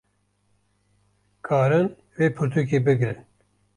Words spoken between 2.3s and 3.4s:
pirtûkê bigrin